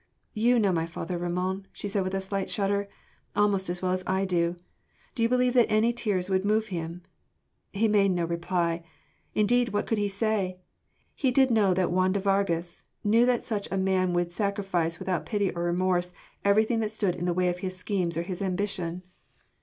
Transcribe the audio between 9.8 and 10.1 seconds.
could he